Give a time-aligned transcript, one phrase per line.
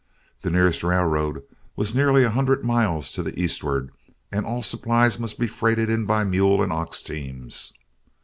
[0.41, 1.43] The nearest railroad
[1.75, 3.91] was nearly a hundred miles to the eastward,
[4.31, 7.71] and all supplies must be freighted in by mule and ox teams.